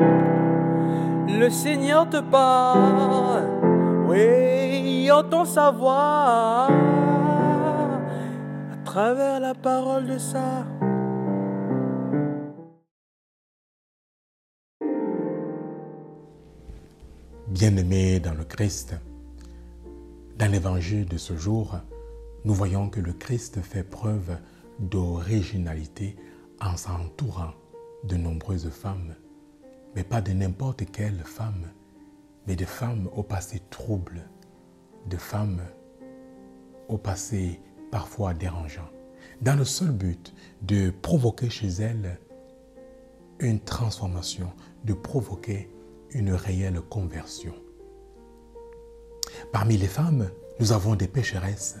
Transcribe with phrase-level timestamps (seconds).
[0.00, 3.44] Le Seigneur te parle,
[4.08, 6.68] oui, entend sa voix
[8.72, 10.66] à travers la parole de ça.
[17.48, 18.94] Bien-aimés dans le Christ,
[20.38, 21.76] dans l'évangile de ce jour,
[22.44, 24.38] nous voyons que le Christ fait preuve
[24.78, 26.16] d'originalité
[26.60, 27.52] en s'entourant
[28.04, 29.14] de nombreuses femmes,
[29.94, 31.72] mais pas de n'importe quelle femme,
[32.46, 34.28] mais de femmes au passé trouble,
[35.06, 35.62] de femmes
[36.88, 38.88] au passé parfois dérangeant,
[39.40, 42.18] dans le seul but de provoquer chez elles
[43.38, 44.52] une transformation,
[44.84, 45.70] de provoquer
[46.10, 47.54] une réelle conversion.
[49.52, 51.78] Parmi les femmes, nous avons des pécheresses.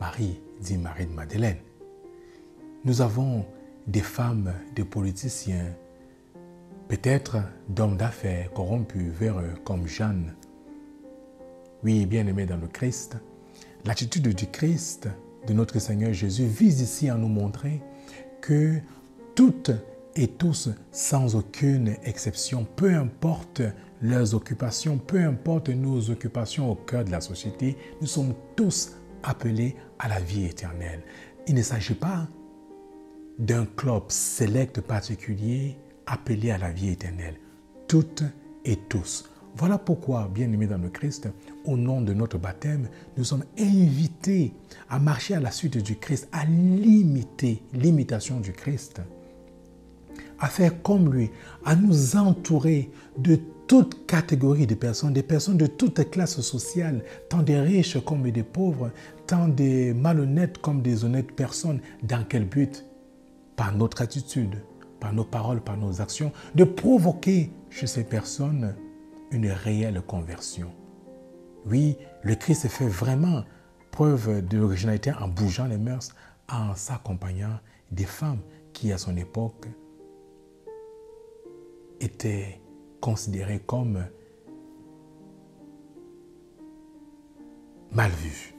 [0.00, 1.58] Marie, dit Marie de Madeleine.
[2.84, 3.44] Nous avons
[3.86, 5.74] des femmes, des politiciens,
[6.88, 7.36] peut-être
[7.68, 10.34] d'hommes d'affaires corrompus, véreux, comme Jeanne.
[11.84, 13.16] Oui, bien aimés dans le Christ,
[13.84, 15.08] l'attitude du Christ,
[15.46, 17.80] de notre Seigneur Jésus, vise ici à nous montrer
[18.40, 18.78] que
[19.34, 19.70] toutes
[20.16, 23.62] et tous, sans aucune exception, peu importe
[24.02, 29.76] leurs occupations, peu importe nos occupations au cœur de la société, nous sommes tous appelés
[29.98, 31.02] à la vie éternelle.
[31.46, 32.26] Il ne s'agit pas
[33.38, 35.76] d'un club select particulier
[36.08, 37.36] appelé à la vie éternelle.
[37.86, 38.24] Toutes
[38.64, 39.30] et tous.
[39.56, 41.28] Voilà pourquoi, bien-aimés dans le Christ,
[41.64, 44.52] au nom de notre baptême, nous sommes invités
[44.88, 49.00] à marcher à la suite du Christ, à limiter l'imitation du Christ,
[50.38, 51.30] à faire comme lui,
[51.64, 57.42] à nous entourer de toute catégorie de personnes, des personnes de toutes classes sociales, tant
[57.42, 58.90] des riches comme des pauvres,
[59.26, 61.80] tant des malhonnêtes comme des honnêtes personnes.
[62.02, 62.84] Dans quel but?
[63.56, 64.54] Par notre attitude,
[65.00, 68.74] par nos paroles, par nos actions, de provoquer chez ces personnes
[69.30, 70.72] une réelle conversion.
[71.66, 73.44] Oui, le Christ fait vraiment
[73.90, 76.14] preuve d'originalité en bougeant les mœurs,
[76.50, 77.58] en s'accompagnant
[77.90, 78.40] des femmes
[78.72, 79.66] qui, à son époque,
[82.00, 82.60] étaient
[83.00, 84.04] considérées comme
[87.92, 88.54] mal vues.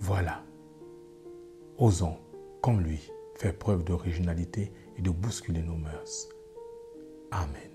[0.00, 0.42] Voilà.
[1.78, 2.18] Osons,
[2.62, 6.28] comme lui, faire preuve d'originalité et de bousculer nos mœurs.
[7.30, 7.73] Amen.